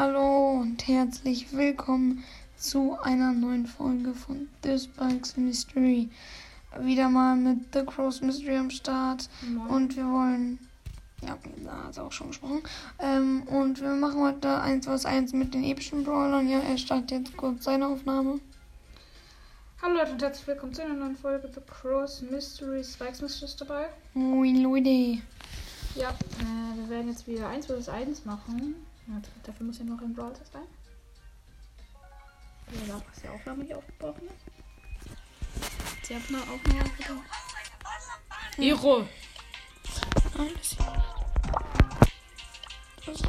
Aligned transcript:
Hallo 0.00 0.60
und 0.60 0.86
herzlich 0.86 1.52
willkommen 1.52 2.22
zu 2.56 2.96
einer 3.02 3.32
neuen 3.32 3.66
Folge 3.66 4.14
von 4.14 4.48
The 4.62 4.78
Spikes 4.78 5.36
Mystery. 5.36 6.08
Wieder 6.78 7.08
mal 7.08 7.34
mit 7.34 7.74
The 7.74 7.84
Crows 7.84 8.20
Mystery 8.20 8.58
am 8.58 8.70
Start. 8.70 9.28
Moin. 9.42 9.66
Und 9.66 9.96
wir 9.96 10.04
wollen. 10.04 10.60
Ja, 11.20 11.36
da 11.64 11.82
hat 11.82 11.90
es 11.90 11.98
auch 11.98 12.12
schon 12.12 12.28
gesprochen. 12.28 12.62
Ähm, 13.00 13.42
und 13.48 13.80
wir 13.80 13.88
machen 13.88 14.20
heute 14.20 14.60
eins 14.60 14.86
was 14.86 15.04
eins 15.04 15.32
mit 15.32 15.52
den 15.52 15.64
epischen 15.64 16.04
Brawlern. 16.04 16.48
Ja, 16.48 16.60
er 16.60 16.78
startet 16.78 17.10
jetzt 17.10 17.36
kurz 17.36 17.64
seine 17.64 17.88
Aufnahme. 17.88 18.38
Hallo 19.82 19.94
Leute 19.94 20.12
und 20.12 20.22
herzlich 20.22 20.46
willkommen 20.46 20.74
zu 20.74 20.84
einer 20.84 20.94
neuen 20.94 21.16
Folge 21.16 21.50
The 21.52 21.60
Cross 21.66 22.22
Mystery 22.30 22.84
Spikes 22.84 23.20
Mystery 23.20 23.46
ist 23.46 23.60
dabei. 23.60 23.88
Moin 24.14 24.62
Leute. 24.62 25.20
Ja, 25.96 26.10
äh, 26.10 26.78
wir 26.78 26.88
werden 26.88 27.08
jetzt 27.08 27.26
wieder 27.26 27.48
1 27.48 27.66
vs 27.66 27.88
1 27.88 28.24
machen. 28.26 28.76
Ja, 29.08 29.22
dafür 29.42 29.66
muss 29.66 29.78
ja 29.78 29.84
noch 29.84 30.00
ein 30.02 30.12
Brawl 30.14 30.34
Test 30.34 30.54
rein. 30.54 30.66
Ja, 32.72 32.80
da 32.86 33.02
ist 33.10 33.22
die 33.22 33.28
Aufnahme 33.28 33.64
hier 33.64 33.78
aufgebrochen 33.78 34.28
ist. 34.28 36.06
Sie 36.06 36.14
hat 36.14 36.22
eine 36.28 36.42
Aufnahme 36.42 36.82
aufgebrochen. 36.82 37.24
Iro! 38.58 39.08
Das 43.06 43.14
ist 43.14 43.26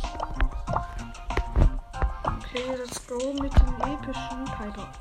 Okay, 2.26 2.76
let's 2.78 3.08
go 3.08 3.34
mit 3.34 3.54
dem 3.54 3.82
epischen 3.82 4.46
Piper. 4.46 4.92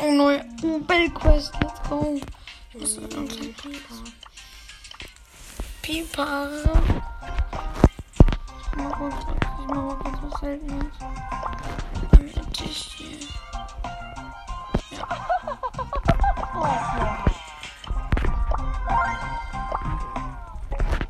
Oh, 0.00 0.12
neue. 0.12 0.44
Oh, 0.62 0.78
Bellquest. 0.80 1.54
Let's 1.62 1.88
go. 1.88 2.20
Was 2.74 2.96
ist 2.96 3.12
kurz, 9.02 9.14
ich 9.60 9.66
mach 9.66 9.74
mal 9.74 9.96
kurz 9.96 10.16
was 10.22 10.40
Seltenes. 10.40 10.94
Damit 12.10 12.60
ich 12.60 12.76
hier. 12.96 13.18
Ja. 14.90 15.06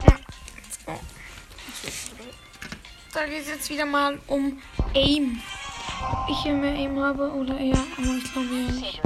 Ja, 0.07 0.15
let's 0.63 0.79
go. 0.87 0.93
Da 3.13 3.27
geht 3.27 3.43
es 3.43 3.49
jetzt 3.49 3.69
wieder 3.69 3.85
mal 3.85 4.19
um 4.27 4.59
Aim. 4.95 5.43
Ob 6.11 6.29
ich 6.31 6.39
hier 6.39 6.55
mehr 6.55 6.75
Aim 6.75 6.99
habe 6.99 7.31
oder 7.31 7.59
eher, 7.59 7.77
aber 7.97 8.17
ich 8.17 8.33
glaube 8.33 8.49
ja 8.49 8.73
nicht. 8.73 9.03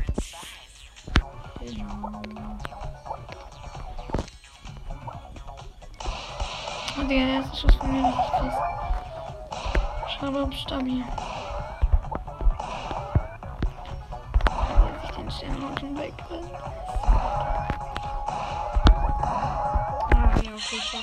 Oh, 6.99 7.03
der 7.03 7.19
erste 7.19 7.57
Schuss 7.57 7.75
von 7.75 7.93
mir 7.93 8.03
ob 10.43 10.55
stabil. 10.55 11.05
Jetzt 14.93 15.05
ich 15.05 15.11
den 15.17 15.31
Stern 15.31 15.65
auch 15.65 15.79
schon 15.79 15.99
weg. 15.99 16.15
Ah, 20.11 20.33
ja, 20.43 20.53
okay, 20.55 20.81
ich. 20.81 21.03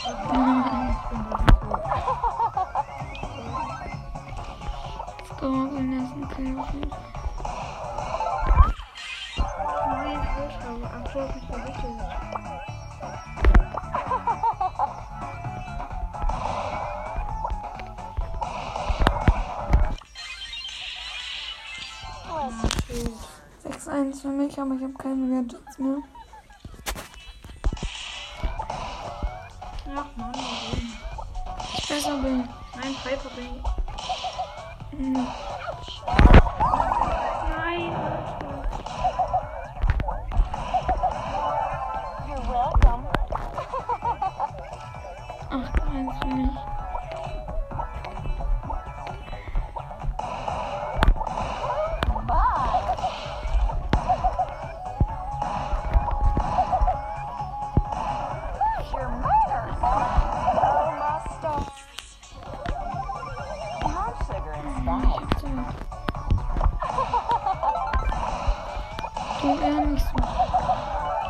Let's 5.20 5.32
go, 5.40 5.50
den 5.68 5.90
ersten 6.00 6.28
Kill. 6.30 6.56
Nein, 9.86 10.22
Alter, 10.38 10.74
ach, 10.84 11.04
du 11.12 11.20
hast 11.20 11.36
mich 11.36 12.23
6-1 24.14 24.22
für 24.22 24.28
mich, 24.30 24.60
aber 24.60 24.76
ich 24.76 24.84
habe 24.84 24.94
keine 24.94 25.44
Gadgets 25.44 25.80
mehr. 25.80 25.98
Ach 29.96 30.06
Mann, 30.16 30.32
warum? 30.34 30.94
Ich. 31.78 32.50
Nein, 32.76 32.96
Piper 33.04 33.30
bin 33.36 33.50
Hm. 35.16 35.28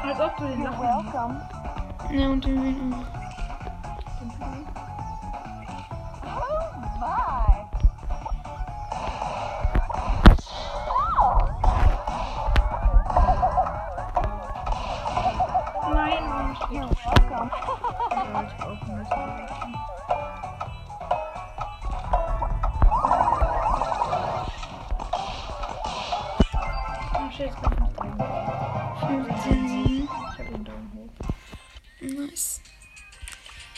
Als 0.03 0.19
ob 0.19 0.35
du 0.37 0.43
den 0.45 0.63
Lachen 0.63 0.79
welcome. 0.79 1.41
Ja, 2.11 2.27
und 2.27 2.43
den 2.45 2.61
Wien 2.61 2.93
auch. 2.93 3.23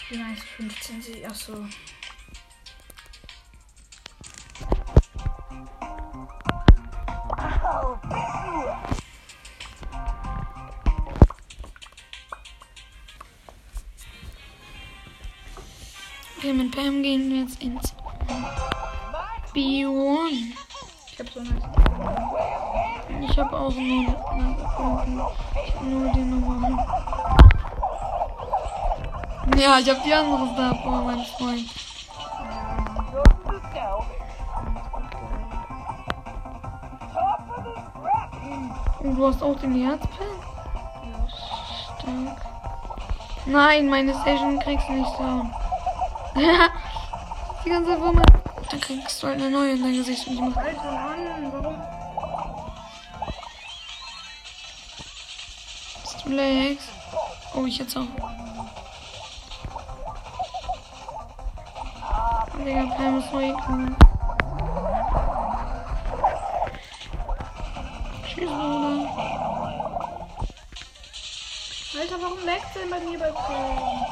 Wie 0.07 0.17
nice, 0.17 0.43
15 0.57 1.01
sie. 1.01 1.25
Achso. 1.25 1.53
Okay, 16.37 16.53
mit 16.53 16.75
Pam 16.75 17.01
gehen 17.01 17.31
wir 17.31 17.41
jetzt 17.41 17.59
ins 17.63 17.91
B1. 19.55 20.53
Ich 21.11 21.19
hab 21.19 21.29
so 21.29 21.41
nice. 21.41 21.63
Ich 23.27 23.39
habe 23.39 23.57
auch 23.57 23.73
nur, 23.73 24.03
ich 25.65 25.73
hab 25.73 25.83
nur 25.83 26.13
die 26.13 26.19
Nummer. 26.19 27.14
Ja, 29.57 29.79
ich 29.79 29.89
habe 29.89 30.01
die 30.05 30.13
andere 30.13 30.53
Star 30.53 30.75
Power, 30.83 31.01
mein 31.03 31.25
Freund. 31.25 31.69
Und 38.99 39.15
du 39.15 39.27
hast 39.27 39.41
auch 39.41 39.59
den 39.59 39.75
Herzpin? 39.75 40.27
Ja. 41.03 41.27
Stark. 41.99 42.45
Nein, 43.45 43.87
meine 43.87 44.13
Station 44.13 44.59
kriegst 44.59 44.89
du 44.89 44.93
nicht 44.93 45.11
so. 45.17 45.45
die 47.63 47.69
ganze 47.69 48.01
Wumme. 48.01 48.23
Dann 48.69 48.81
kriegst 48.81 49.23
du 49.23 49.27
halt 49.27 49.39
eine 49.39 49.51
neue 49.51 49.73
in 49.73 49.83
dein 49.83 49.93
Gesicht. 49.93 50.27
Alter 50.27 50.91
Mann, 50.91 51.53
warum? 51.53 51.81
Bist 56.01 56.25
du 56.25 56.29
Lex? 56.29 56.83
Oh, 57.53 57.65
ich 57.65 57.77
jetzt 57.77 57.95
auch. 57.95 58.44
Digga, 62.65 62.87
Pam 62.97 63.19
ist 63.19 63.31
neu 63.31 63.47
gekommen. 63.49 63.95
Tschüss, 68.25 68.49
Bruder. 68.49 69.07
Alter, 71.99 72.21
warum 72.21 72.43
laggt 72.43 72.75
denn 72.75 72.89
bei 72.89 72.99
mir 73.01 73.19
bei 73.19 73.29
Chrome? 73.29 74.05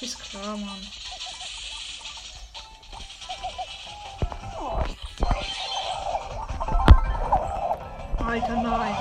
Ist 0.00 0.18
klar, 0.18 0.56
Mann. 0.56 0.88
Alter, 8.26 8.56
nein. 8.56 8.96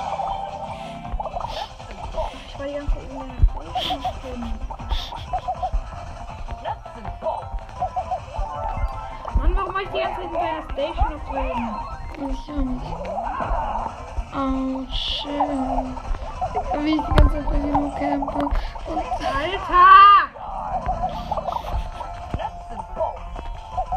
Ich 2.50 2.60
war 2.60 2.68
die 2.68 2.74
ganze 2.74 2.92
Zeit 2.92 3.04
in 3.10 3.18
der 3.18 3.38
Chrome. 3.48 4.63
Station 9.88 11.04
noch 11.10 11.24
drin. 11.32 11.70
Ich 12.30 12.50
auch 12.50 12.64
nicht. 12.64 12.96
Oh, 14.36 14.86
shit. 14.94 15.54
Wie 16.84 16.96
ich 16.96 17.02
die 17.02 17.14
ganze 17.14 17.36
Zeit 17.36 17.46
bei 17.50 17.56
ihm 17.56 17.96
campe. 17.96 18.46
Und 18.46 19.04
Alter! 19.36 20.24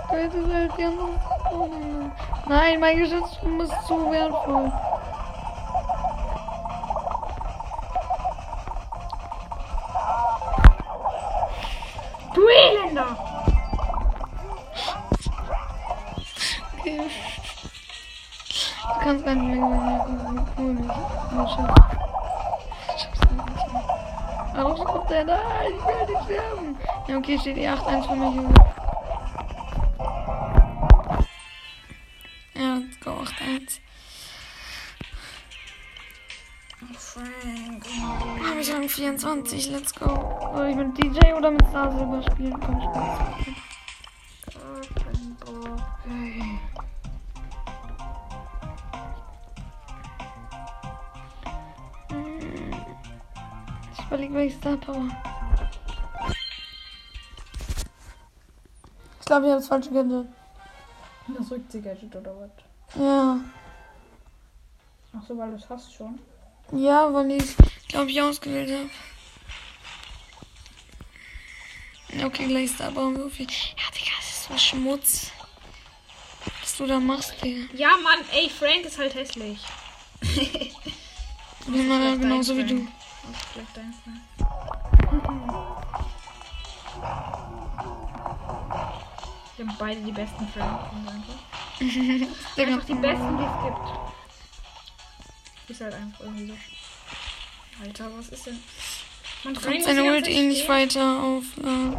da 0.09 0.17
ist 0.23 0.35
es 0.35 0.53
halt 0.53 0.73
die 0.79 0.85
andere 0.85 1.09
Seite. 1.09 2.13
Nein, 2.49 2.81
mein 2.81 2.97
Geschützturm 2.97 3.61
ist 3.61 3.87
zu 3.87 4.11
wertvoll. 4.11 4.73
Ja, 27.09 27.19
okay, 27.19 27.39
steht 27.39 27.57
die 27.57 27.69
8-1 27.69 28.09
für 28.09 28.17
mich. 28.17 28.35
Ja, 32.55 32.75
let's 32.75 33.01
go, 33.01 33.11
8-1. 33.11 33.81
Frank. 36.99 37.87
Hab 38.45 38.59
ich 38.59 38.73
Rang 38.73 38.89
24, 38.89 39.71
let's 39.71 39.95
go. 39.95 40.51
Soll 40.53 40.69
ich 40.69 40.77
mit 40.77 40.99
DJ 40.99 41.33
oder 41.33 41.51
mit 41.51 41.67
Star 41.69 41.91
Silber 41.97 42.23
spielen? 42.23 42.59
Komm, 42.61 42.79
ich. 42.79 42.87
Hm. 46.05 46.59
Ich 53.93 54.07
überlege, 54.07 54.35
welche 54.35 54.57
Star 54.57 54.77
Power. 54.77 55.36
Ich 59.27 59.29
glaube, 59.29 59.47
ich 59.47 59.51
habe 59.51 59.61
das 59.61 59.67
falsche 59.67 59.91
Gadget. 59.91 60.29
Das 61.37 61.51
Rückzieh-Gadget 61.51 62.15
oder 62.15 62.33
was? 62.39 62.49
Ja. 62.95 63.41
Ach 65.19 65.23
so, 65.27 65.37
weil 65.37 65.51
du 65.51 65.57
es 65.57 65.69
hast 65.69 65.93
schon. 65.93 66.21
Ja, 66.71 67.13
weil 67.13 67.33
ich 67.33 67.57
glaube 67.89 68.09
ich 68.09 68.23
ausgewählt 68.23 68.71
habe. 68.71 68.89
Okay, 72.25 72.47
gleich 72.47 72.71
Star 72.71 72.93
Power 72.93 73.17
Würfel. 73.17 73.49
Ja, 73.49 73.91
Digga, 73.99 74.13
das 74.17 74.31
ist 74.31 74.45
so 74.45 74.57
Schmutz. 74.59 75.33
Was 76.61 76.77
du 76.77 76.87
da 76.87 77.01
machst, 77.01 77.35
Digga. 77.43 77.67
Ja, 77.75 77.97
Mann, 78.01 78.21
ey, 78.33 78.49
Frank 78.49 78.85
ist 78.85 78.97
halt 78.97 79.17
hässlich. 79.17 79.59
Ich 80.23 80.73
bin 81.67 81.89
mal 81.89 81.99
Vielleicht 81.99 82.21
genauso 82.21 82.57
wie 82.57 82.63
du. 82.63 82.77
Das 82.77 82.85
ist 83.43 83.49
vielleicht 83.53 83.77
dein 83.77 83.93
Frank. 84.05 84.21
Wir 89.57 89.67
haben 89.67 89.77
beide 89.79 90.01
die 90.01 90.13
besten 90.13 90.47
Franks 90.49 90.85
einfach. 91.07 92.85
Die 92.87 92.95
besten, 92.95 93.39
die 93.39 93.45
es 93.45 93.57
gibt. 93.65 93.79
Ist 95.69 95.81
halt 95.81 95.95
einfach 95.95 96.21
irgendwie 96.21 96.49
so. 96.49 96.55
Alter, 97.83 98.11
was 98.17 98.29
ist 98.29 98.47
denn? 98.47 98.59
Man 99.45 99.55
kommt 99.55 99.83
seine 99.83 100.05
Ult 100.05 100.27
nicht 100.27 100.69
weiter 100.69 101.23
auf. 101.23 101.45
Äh, 101.59 101.93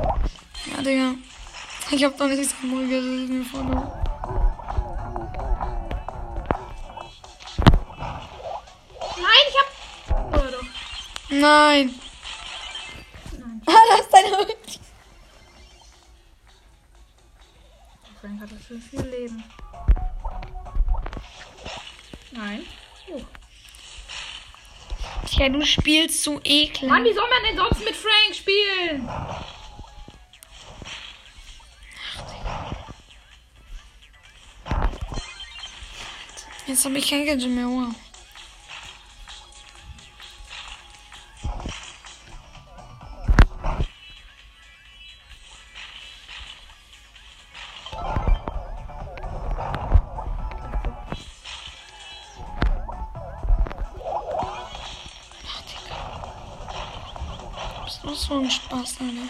ja, 0.72 0.82
Digga. 0.82 1.16
Ich 1.92 2.04
hab 2.04 2.18
doch 2.18 2.28
nicht 2.28 2.50
so 2.50 2.56
ruhig, 2.68 2.92
das 2.92 3.04
ist 3.04 3.30
mir 3.30 3.46
voll. 3.46 3.64
Nein, 9.16 9.46
ich 9.50 9.56
hab. 9.58 10.34
Oh, 10.34 10.52
doch. 10.52 10.66
Nein, 11.30 11.96
Dafür 18.70 18.82
viel 18.82 19.10
Leben. 19.10 19.44
Nein. 22.32 22.66
Oh. 23.10 23.22
Tja, 25.26 25.48
du 25.48 25.66
spielst 25.66 26.24
zu 26.24 26.42
eklig. 26.44 26.90
Mann, 26.90 27.06
wie 27.06 27.14
soll 27.14 27.30
man 27.30 27.44
denn 27.48 27.56
sonst 27.56 27.86
mit 27.86 27.96
Frank 27.96 28.36
spielen? 28.36 29.10
Jetzt 36.66 36.84
habe 36.84 36.98
ich 36.98 37.10
kein 37.10 37.26
Gadget 37.26 37.50
mehr. 37.50 37.68
Wow. 37.68 37.96
Ein 59.00 59.30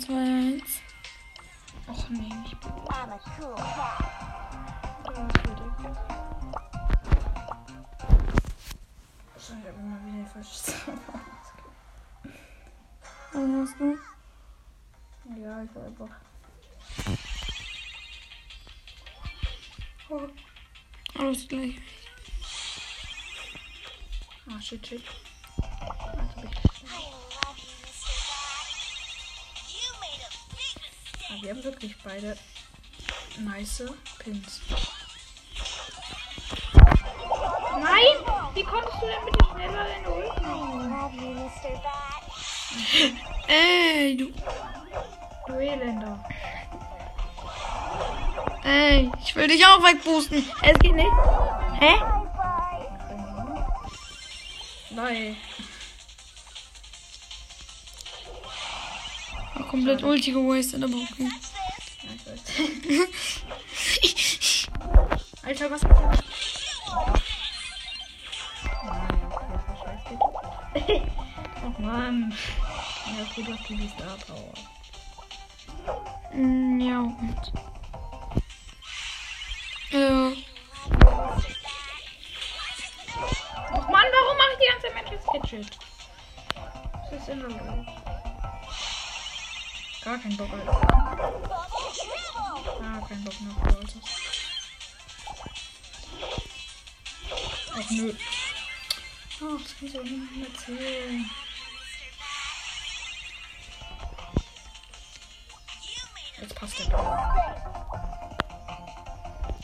Spaß, 0.00 0.33
Alter? 2.04 2.10
Okay, 2.10 2.10
mm, 2.10 2.10
2-1. 2.10 2.10
Och 2.10 2.10
nee, 2.10 2.34
nicht 2.34 2.60
bitte. 2.60 2.74
I'm 2.90 3.12
a 3.12 3.18
cool 3.38 3.54
cat. 3.54 4.14
Ich 9.36 9.50
habe 9.50 9.68
immer 9.78 9.98
wieder 10.04 10.26
falsch 10.26 10.52
Zauber. 10.52 11.20
Was 13.32 13.70
hast 13.70 13.80
du? 13.80 13.98
Ja, 15.40 15.62
ich 15.62 15.74
war 15.74 15.84
einfach. 15.84 16.14
Alles 21.18 21.48
gleich. 21.48 21.80
Ah, 24.46 24.60
shit, 24.60 24.86
shit. 24.86 25.02
Also 25.02 25.33
wir 31.44 31.50
haben 31.50 31.62
wirklich 31.64 31.94
beide 32.02 32.36
nice 33.38 33.82
Pins. 34.18 34.62
Nein! 37.78 38.16
Wie 38.54 38.62
konntest 38.62 38.94
du 39.02 39.06
denn 39.06 39.24
bitte 39.26 39.44
schneller 39.52 39.84
deine 39.84 40.10
Ult 40.10 40.32
I 40.40 40.44
love 40.44 41.14
you, 41.16 41.34
Mr. 41.34 41.82
Bat. 41.82 42.22
Ey, 43.48 44.16
du. 44.16 44.32
Du 45.46 45.52
Elender. 45.58 46.24
Ey, 48.64 49.10
ich 49.22 49.36
will 49.36 49.48
dich 49.48 49.66
auch 49.66 49.82
wegboosten. 49.82 50.42
Es 50.62 50.78
geht 50.78 50.94
nicht. 50.94 51.12
Hä? 51.78 51.94
Nein. 54.90 55.36
Komplett 59.74 60.02
Ulti 60.04 60.30
gewastet, 60.30 60.84
aber 60.84 60.94
okay. 60.94 61.28
Alter, 65.42 65.70
was 65.70 65.82
ist? 65.82 65.90
Nein, 68.84 69.20
okay, 69.32 69.46
das. 70.74 71.64
Och 71.64 71.78
Mann. 71.80 72.32
Ja, 73.06 73.22
okay, 73.24 73.42
du 73.42 73.52
hast 73.52 73.68
die 73.68 73.88
Star 73.88 74.16
Power. 74.26 74.54
Mm, 76.32 76.80
ja, 76.80 77.00
und. 77.00 77.52
Ja. 79.90 80.32
Och 83.72 83.88
Mann, 83.90 84.08
warum 84.14 84.36
mache 84.38 84.52
ich 84.52 84.58
die 84.60 84.68
ganze 84.70 84.86
Zeit 84.86 84.94
Matches 84.94 85.24
Gadget? 85.32 85.78
Was 87.10 87.18
ist 87.18 87.28
denn 87.28 87.40
da 87.40 87.48
los? 87.48 88.03
Gar 90.04 90.18
kein 90.18 90.36
Bock, 90.36 90.52
Alter. 90.52 90.80
Gar 92.78 93.08
kein 93.08 93.24
Bock 93.24 93.40
mehr 93.40 93.54
Leute. 93.72 94.00
Ach 97.72 97.90
nö. 97.90 98.14
Ach, 99.40 99.62
das 99.62 99.74
ich 99.80 99.98
auch 99.98 100.02
nicht 100.04 100.46
erzählen. 100.46 101.30
Jetzt 106.38 106.54
passt 106.54 106.78
der 106.80 106.84
Ball. 106.90 107.56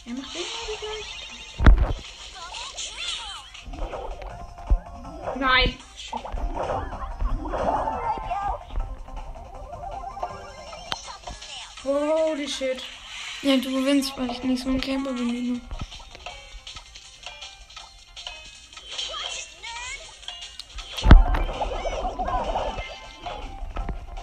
Er 0.07 0.15
macht 0.15 0.35
immer 0.35 0.47
die 0.67 0.79
gleiche. 0.81 1.21
Nein. 5.39 5.79
Shit. 5.99 7.00
Holy 11.91 12.49
shit. 12.49 12.83
Ja, 13.43 13.57
du 13.57 13.71
gewinnst, 13.71 14.17
weil 14.17 14.31
ich 14.31 14.43
nicht 14.45 14.63
so 14.63 14.69
ein 14.69 14.81
Camper 14.81 15.13
bin 15.13 15.33
wie 15.33 15.49
du. 15.49 15.61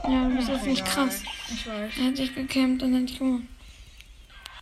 Ja, 0.10 0.30
du 0.30 0.36
bist 0.36 0.48
jetzt 0.48 0.66
nicht 0.66 0.86
krass. 0.86 1.24
Ich 1.50 1.68
weiß. 1.68 1.98
Er 1.98 2.06
hat 2.06 2.18
sich 2.18 2.34
gecampt 2.34 2.84
und 2.84 2.94
dann 2.94 3.06
gewonnen. 3.06 3.50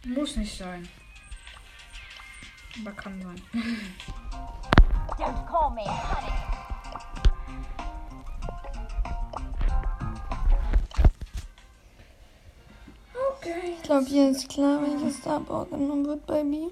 Muss 0.06 0.36
nicht 0.38 0.58
sein. 0.58 0.88
Aber 2.80 2.92
kann 2.94 3.22
sein. 3.22 3.42
Don't 5.18 5.46
call 5.48 5.72
me 5.72 5.84
honey. 5.84 6.35
Ich 13.86 13.88
glaube, 13.88 14.08
hier 14.08 14.32
ist 14.32 14.50
klar, 14.50 14.82
welches 14.82 15.20
Starboard 15.20 15.70
genommen 15.70 16.08
wird 16.08 16.26
bei 16.26 16.44
B. 16.44 16.70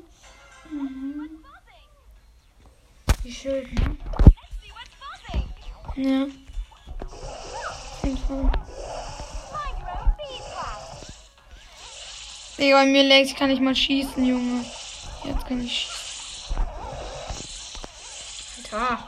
Die 3.24 3.32
Schild, 3.32 3.72
ne? 3.72 3.98
Ja. 5.96 6.26
Digga, 12.58 12.78
bei 12.78 12.86
mir 12.88 13.22
ich 13.22 13.36
kann 13.36 13.50
nicht 13.50 13.62
mal 13.62 13.76
schießen, 13.76 14.26
Junge. 14.26 14.66
Jetzt 15.24 15.46
kann 15.46 15.64
ich 15.64 15.72
schießen. 15.72 16.56
Alter. 18.58 19.08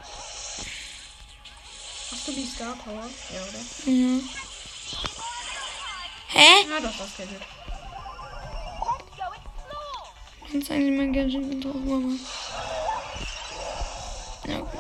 Hast 2.12 2.28
du 2.28 2.32
die 2.34 2.46
Star 2.46 2.76
Power? 2.76 3.10
Ja, 3.34 3.42
oder? 3.42 3.60
Ja. 3.92 4.20
Hä? 6.28 6.70
Ja, 6.70 6.80
doch, 6.82 6.98
das 7.00 7.18
Gadget. 7.18 7.42
Let's 7.42 7.55
Kannst 10.56 10.72
eigentlich 10.72 10.98
mein 10.98 11.12
Gadget 11.12 11.52
getroffen, 11.52 11.92
aber. 11.92 12.16
Ja, 14.54 14.60
gut. 14.60 14.72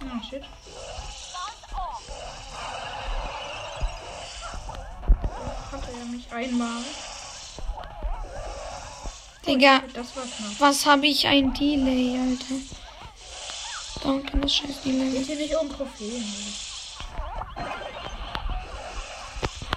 Ah, 0.00 0.20
shit. 0.28 0.42
Buzz 0.42 1.62
off. 1.74 2.02
Hatte 5.70 5.90
er 6.00 6.06
mich 6.06 6.32
einmal. 6.32 6.82
Digga, 9.46 9.82
Das 9.94 10.12
knapp. 10.12 10.26
was 10.58 10.84
habe 10.86 11.06
ich 11.06 11.24
ein 11.28 11.54
Delay, 11.54 12.18
Alter? 12.18 12.56
Danke, 14.02 14.38
das 14.38 14.56
scheiß 14.56 14.82
Delay. 14.84 15.10
Geht 15.12 15.26
hier 15.26 15.36
nicht 15.36 15.54
um 15.54 15.70
Trophäen. 15.70 16.24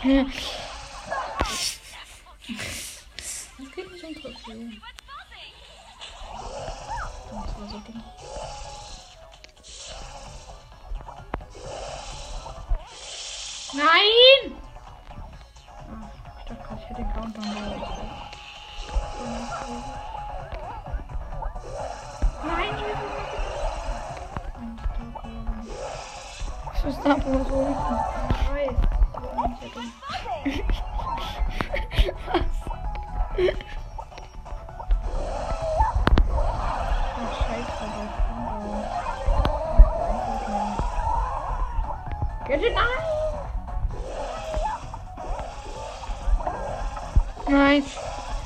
Ja. 0.05 0.23
Es 2.47 3.71
geht 3.75 3.91
nicht 3.91 4.03
um 4.03 4.13
Trophäen. 4.13 4.81
Das 7.33 7.73
war 7.73 7.83
dumm. 7.87 8.03
Nein! 13.73 14.24
Gadget, 42.47 42.75
nein! 42.75 42.85
Nein, 47.47 47.83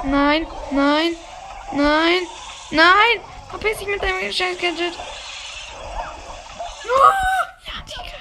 nein, 0.06 0.48
nein, 0.72 1.16
nein, 1.74 2.24
nein! 2.72 3.20
Verpiss 3.50 3.78
dich 3.80 3.88
mit 3.88 4.02
deinem 4.02 4.32
scheiß 4.32 4.58
Gadget. 4.58 4.94
Oh, 6.86 7.12
ja, 7.66 7.74
Digga. 7.86 8.20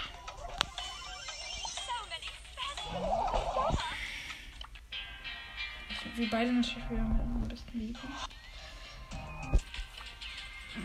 Wir 6.17 6.31
beide 6.31 6.53
natürlich 6.53 6.91
wieder 6.91 7.03
am 7.03 7.47
besten 7.49 7.79
liegen. 7.79 7.99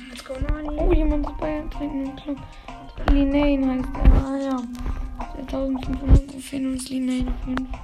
Let's 0.09 0.23
go, 0.23 0.35
Nani. 0.35 0.77
Oh, 0.79 0.93
jemand 0.93 1.25
ist 1.25 1.37
beigetreten 1.37 2.05
im 2.05 2.15
Club. 2.15 2.37
Linane 3.11 3.71
heißt 3.75 3.89
er. 4.03 4.25
Ah 4.25 4.37
ja. 4.37 4.57
1500 5.39 6.29
Trophäen 6.31 6.71
und 6.71 6.89
Linane 6.89 7.31
auf 7.31 7.47
jeden 7.47 7.67
Fall. 7.67 7.79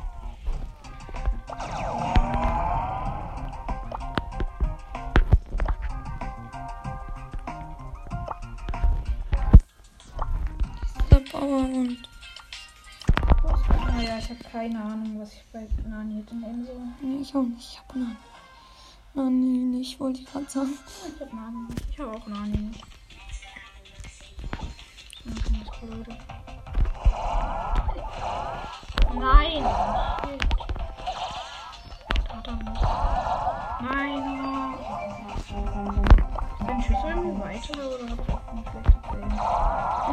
Bauer 11.31 11.59
und 11.63 11.97
Naja, 13.87 14.17
ich 14.19 14.29
habe 14.29 14.43
keine 14.51 14.81
Ahnung, 14.81 15.19
was 15.19 15.33
ich 15.33 15.43
bei 15.51 15.67
Nani 15.87 16.15
hätte 16.15 16.35
nehmen 16.35 16.65
sollen. 16.65 16.95
nee, 17.01 17.21
ich 17.21 17.35
auch 17.35 17.43
nicht. 17.43 17.73
Ich 17.73 17.79
hab 17.79 17.95
Nani. 17.95 18.15
Nani 19.13 19.57
nicht, 19.77 19.99
wollte 19.99 20.21
ich 20.21 20.25
gerade 20.25 20.49
sagen. 20.49 20.73
Ich 21.15 21.21
hab 21.21 21.33
Nani 21.33 21.57
nicht. 21.69 21.83
Ich 21.91 21.99
habe 21.99 22.11
auch 22.11 22.27
Nani 22.27 22.57
nicht. 22.57 22.83
Nein! 29.15 29.63
Nein! 33.81 34.23
Ist 36.51 36.67
dein 36.67 36.81
Schüssel 36.81 37.09
irgendwie 37.09 37.41
weiter 37.41 37.73
oder 37.79 38.05
hab 38.09 38.19
ich 38.19 38.29
auch 38.33 38.41
eine 38.51 38.63
schlechte 38.63 38.97
Play? 39.09 39.23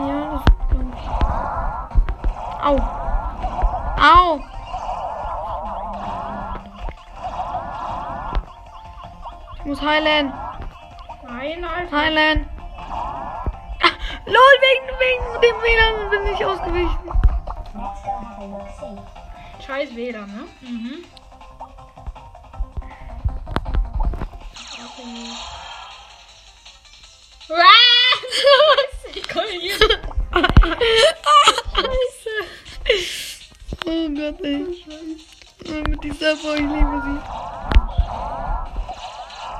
Ja, 0.08 0.18
das 0.32 0.44
glaube 0.70 0.92
ich. 0.92 1.06
Au! 2.64 2.74
Au! 4.02 4.40
Ich 9.58 9.64
muss 9.66 9.80
heilen. 9.82 10.32
Nein, 11.28 11.64
Alter! 11.64 11.96
Heilen. 11.96 12.55
Lol, 14.26 14.54
wegen, 14.60 14.88
wegen 14.98 15.40
dem 15.40 15.56
WLAN 15.62 16.10
bin 16.10 16.26
ich 16.34 16.44
ausgewichen. 16.44 17.12
Scheiß 19.64 19.94
WLAN, 19.94 20.26
ne? 20.26 20.44
Mhm. 20.60 21.04
Ich 29.14 29.28
komme 29.28 29.46
hier. 29.60 29.76
Oh 33.86 34.08
Gott, 34.14 34.40
ey. 34.44 34.66
Oh, 35.68 35.88
mit 35.88 36.04
dieser 36.04 36.36
Boy, 36.36 36.56
ich 36.56 36.60
liebe 36.60 37.02
sie. 37.04 37.18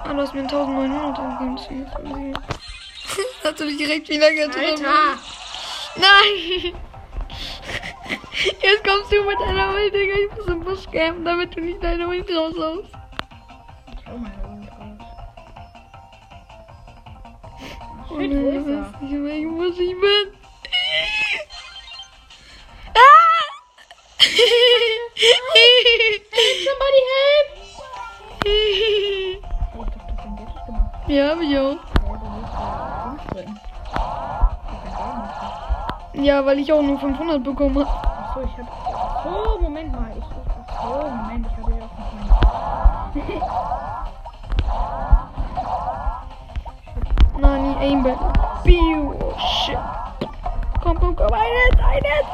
Ah, 0.05 0.13
du 0.13 0.21
hast 0.21 0.35
mir 0.35 0.43
1900 0.43 1.17
gegeben. 1.17 1.57
das 1.57 1.71
ist 1.71 2.56
hat 3.47 3.61
du 3.61 3.65
mich 3.65 3.77
direkt 3.77 4.09
wieder 4.09 4.33
getroffen. 4.33 4.85
Alter. 4.85 5.19
Nein! 5.97 6.75
Jetzt 8.63 8.85
kommst 8.85 9.13
du 9.13 9.25
mit 9.25 9.39
einer 9.39 9.75
Ult, 9.75 9.95
Digga. 9.95 10.15
Ich 10.15 10.37
muss 10.37 10.47
im 10.47 10.61
Busch 10.61 10.85
campen, 10.93 11.25
damit 11.25 11.57
du 11.57 11.61
nicht 11.61 11.83
deine 11.83 12.09
Ult 12.09 12.29
raushaust. 12.31 12.91
Ich 13.97 14.07
hau 14.07 14.19
meine 14.19 14.43
Ult 14.49 14.71
raus. 14.73 14.99
Shit, 18.09 18.31
wo 18.31 18.51
ist 18.51 18.67
er? 18.67 18.95
Ich 19.01 19.13
weiß 19.13 19.33
nicht, 19.33 19.49
wo 19.49 19.65
ich 19.65 19.77
bin. 19.77 20.27
Ah! 22.95 23.43
Somebody 26.65 27.03
help! 27.13 27.49
Oh, 29.79 29.85
ja, 31.09 31.31
hab 31.31 31.41
ich 31.41 31.59
auch. 31.59 31.96
Ja, 36.17 36.45
weil 36.45 36.59
ich 36.59 36.73
auch 36.73 36.83
nur 36.83 36.99
500 36.99 37.45
bekommen 37.45 37.79
habe. 37.79 37.91
Achso, 38.09 38.41
ich 38.43 38.59
hab. 38.59 39.27
Oh, 39.27 39.61
Moment 39.61 39.93
mal. 39.93 40.11
Ich, 40.13 40.19
ich, 40.19 40.25
achso, 40.69 41.09
Moment, 41.09 41.47
ich 41.47 41.57
hatte 41.57 41.73
ja 41.79 41.85
auch 41.85 43.15
nicht 43.15 43.29
meinen. 43.29 43.67
Nani, 47.39 47.77
Aimball. 47.77 48.17
Biu. 48.65 49.15
Oh, 49.21 49.35
shit. 49.39 49.79
Komm, 50.83 50.99
komm, 50.99 51.17
komm. 51.17 51.33
Ein 51.33 51.41
Hit, 51.43 51.81
ein 51.81 52.03
Hit. 52.03 52.27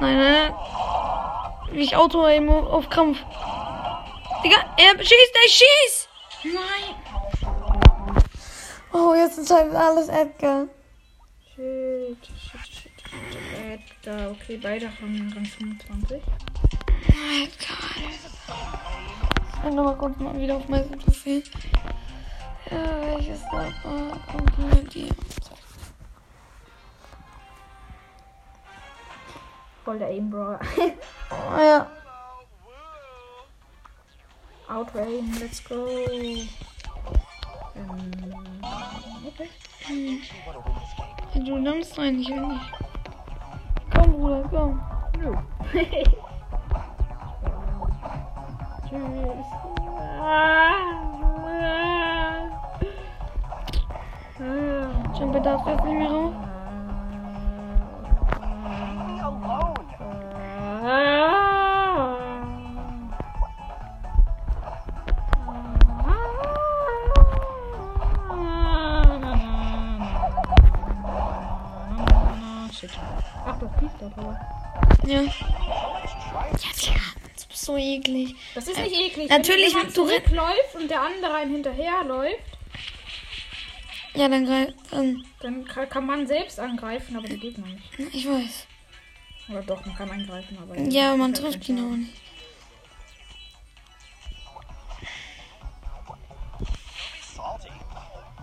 Nein, 0.00 0.18
nein. 0.18 0.54
Wie 1.70 1.82
ich 1.82 1.96
Auto 1.96 2.24
aim 2.24 2.48
auf 2.50 2.88
Krampf. 2.88 3.18
Digga, 4.42 4.56
er 4.76 4.98
schießt, 4.98 5.34
er 5.34 5.48
schießt. 5.48 6.08
Nein! 6.44 6.94
Oh, 8.92 9.14
jetzt 9.14 9.38
ist 9.38 9.52
halt 9.52 9.74
alles 9.74 10.08
Edgar. 10.08 10.66
Shit, 11.54 12.18
shit, 12.26 12.55
Edgar, 14.06 14.30
okay, 14.30 14.56
beide 14.56 14.86
haben 14.86 15.32
Rang 15.34 15.44
25. 15.44 16.22
Edgar. 17.42 17.76
Ich 19.52 19.64
will 19.64 19.72
nochmal 19.72 19.96
kurz 19.96 20.16
mal 20.18 20.38
wieder 20.38 20.56
auf 20.56 20.68
mein 20.68 20.88
Profil. 20.90 21.42
Ja, 22.70 23.00
welches 23.00 23.40
da 23.50 23.68
war? 23.82 24.18
Kommt 24.30 24.74
mit 24.74 24.94
dir. 24.94 25.08
Voll 29.84 29.98
der 29.98 30.08
Aim 30.08 30.30
Brawler. 30.30 30.60
Oh, 31.28 31.58
ja. 31.58 31.90
Outrain, 34.68 35.36
let's 35.40 35.64
go. 35.64 35.88
Ähm, 37.74 38.10
okay. 39.26 39.50
Ja, 41.34 41.40
du 41.40 41.58
nimmst 41.58 41.98
rein, 41.98 42.20
ich 42.20 42.28
will 42.28 42.46
nicht. 42.46 42.85
Komm, 43.96 44.12
Bruder, 44.12 44.42
komm. 44.50 44.80
Nö. 45.18 45.32
Tschüss. 48.88 49.46
Jumper 55.18 55.40
darf 55.40 55.66
jetzt 55.66 55.84
nicht 55.84 55.98
mehr 55.98 56.10
raus. 56.10 56.45
Shit. 72.78 72.90
Ach, 73.44 73.58
das 73.58 73.70
piest 73.78 73.94
doch, 74.00 74.16
oder? 74.18 74.40
Ja. 75.06 75.22
Ja, 75.22 75.30
Digga, 76.52 77.00
du 77.40 77.46
bist 77.48 77.64
so 77.64 77.76
eklig. 77.76 78.34
Das 78.54 78.68
ist 78.68 78.78
nicht 78.78 78.94
eklig. 78.94 79.28
natürlich, 79.30 79.74
wenn 79.74 79.86
du 79.86 79.92
zurückläuft 79.92 80.74
und 80.74 80.90
der 80.90 81.00
andere 81.02 81.34
einen 81.34 81.52
hinterherläuft, 81.52 82.38
Ja, 84.14 84.28
dann 84.28 84.44
greif. 84.46 84.74
Dann, 84.90 85.24
dann 85.40 85.64
ka- 85.64 85.86
kann 85.86 86.06
man 86.06 86.26
selbst 86.26 86.58
angreifen, 86.60 87.16
aber 87.16 87.28
der 87.28 87.38
Gegner 87.38 87.66
nicht. 87.66 88.14
ich 88.14 88.26
weiß. 88.28 88.66
Oder 89.48 89.62
doch, 89.62 89.84
man 89.86 89.94
kann 89.96 90.10
angreifen, 90.10 90.58
aber. 90.60 90.76
Ja, 90.78 91.16
man 91.16 91.32
das 91.32 91.40
ist 91.40 91.52
trifft 91.52 91.68
ihn 91.68 91.78
auch 91.78 91.96
nicht. 91.96 92.12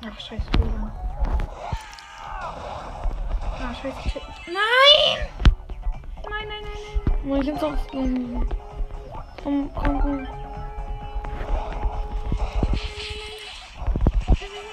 Ach, 0.06 0.20
scheiße. 0.20 0.44
Ah, 3.74 3.76
scheiße. 3.82 4.10
shit. 4.10 4.22
Nein! 4.46 5.28
Nein, 6.30 6.48
nein, 6.48 6.64
nein, 6.64 7.32
nein. 7.32 7.42
Ich 7.42 7.50
hab's 7.52 7.64
auch. 7.64 7.74
Komm, 9.44 9.70
komm, 9.74 10.00
komm. 10.00 10.28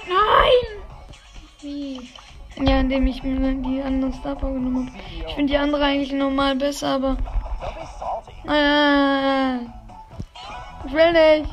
Nein! 0.07 0.61
Wie? 1.61 2.09
Ja, 2.57 2.79
indem 2.81 3.07
ich 3.07 3.23
mir 3.23 3.53
die 3.55 3.81
anderen 3.81 4.13
Star 4.13 4.35
Power 4.35 4.53
genommen 4.53 4.87
habe. 4.87 4.99
Ich 5.27 5.33
finde 5.33 5.51
die 5.51 5.57
andere 5.57 5.83
eigentlich 5.83 6.13
normal 6.13 6.55
besser, 6.55 6.89
aber. 6.89 7.17
Nein. 8.43 9.73
Ich 10.85 10.93
will 10.93 11.11
nicht. 11.11 11.51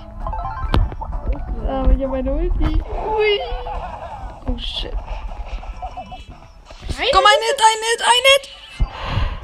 Aber 1.67 1.93
ich 1.93 2.05
habe 2.05 2.17
eine 2.17 2.33
Ulti. 2.33 2.83
Ui. 2.83 3.41
Oh 4.47 4.59
shit. 4.59 4.93
Nein! 6.99 7.09
Komm, 7.13 7.25
ein 7.25 7.43
Hit, 7.47 7.61
ein 7.61 7.83
Hit, 7.91 8.03
ein 8.03 8.25
Hit. 8.27 8.45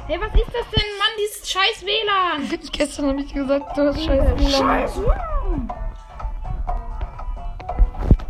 Hey, 0.07 0.19
was 0.19 0.33
ist 0.33 0.53
das 0.53 0.67
denn, 0.71 0.97
Mann, 0.99 1.15
dieses 1.17 1.49
scheiß 1.49 1.85
WLAN? 1.85 2.59
Gestern 2.73 3.07
habe 3.07 3.21
ich 3.21 3.33
gesagt, 3.33 3.77
du 3.77 3.81
hast 3.81 4.03
scheiße 4.03 4.37
WLAN. 4.37 4.51
Scheiße. 4.51 5.05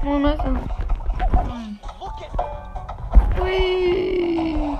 Oh, 0.05 0.19
Messer. 0.19 0.61
Ui. 3.41 4.55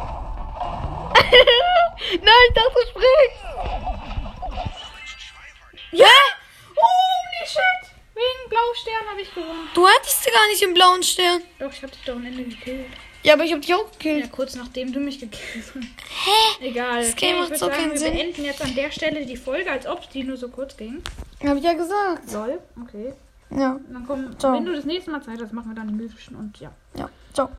Nein, 2.22 2.44
ich 2.48 2.54
dachte, 2.54 2.72
du 2.76 2.82
springst. 2.92 3.42
Ja? 5.92 6.16
Holy 6.76 7.48
shit! 7.48 7.84
Wegen 8.14 8.50
Blaustern 8.50 9.10
habe 9.10 9.22
ich 9.22 9.34
gewonnen. 9.34 9.70
Du 9.74 9.88
hattest 9.88 10.24
sie 10.24 10.30
gar 10.30 10.48
nicht 10.48 10.62
im 10.62 10.74
blauen 10.76 11.02
Stern. 11.02 11.42
Doch, 11.58 11.72
ich 11.72 11.82
habe 11.82 11.92
dich 11.92 12.04
doch 12.04 12.16
am 12.16 12.26
Ende 12.26 12.44
gekillt. 12.44 12.92
Ja, 13.26 13.34
aber 13.34 13.44
ich 13.44 13.52
habe 13.52 13.62
dich 13.62 13.74
auch 13.74 13.80
Ja, 13.86 13.92
gekillt. 13.92 14.32
kurz 14.32 14.56
nachdem 14.56 14.94
du 14.94 15.00
mich 15.00 15.20
gekillt 15.20 15.44
hast. 15.76 15.76
Hä? 15.76 16.68
Egal. 16.68 17.02
Das 17.04 17.16
Game 17.16 17.36
ich 17.44 17.50
macht 17.50 17.58
so 17.60 17.68
keinen 17.68 17.92
wir 17.92 17.98
Sinn. 17.98 18.14
beenden 18.14 18.46
jetzt 18.46 18.62
an 18.62 18.76
der 18.76 18.92
Stelle 18.92 19.26
die 19.26 19.36
Folge, 19.38 19.72
als 19.72 19.88
ob 19.88 20.10
die 20.12 20.24
nur 20.24 20.38
so 20.38 20.50
kurz 20.50 20.78
ging. 20.78 21.02
Hab 21.44 21.58
ich 21.58 21.64
ja 21.64 21.74
gesagt. 21.74 22.32
Lol, 22.32 22.60
okay. 22.82 23.14
Ja, 23.52 23.80
Dann 23.92 24.06
komm, 24.08 24.38
Ciao. 24.40 24.54
wenn 24.54 24.66
du 24.66 24.74
das 24.76 24.86
nächste 24.86 25.12
Mal 25.12 25.22
Zeit 25.22 25.40
hast, 25.42 25.54
machen 25.54 25.70
wir 25.72 25.76
dann 25.76 25.88
die 25.88 25.94
mythischen 25.94 26.36
und 26.36 26.60
ja. 26.60 26.72
ja. 26.96 27.10
Ciao. 27.34 27.50